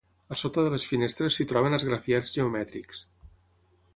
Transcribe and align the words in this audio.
A 0.35 0.35
sota 0.39 0.63
de 0.67 0.71
les 0.75 0.85
finestres 0.91 1.35
s'hi 1.35 1.47
troben 1.51 1.77
esgrafiats 1.77 2.35
geomètrics. 2.39 3.05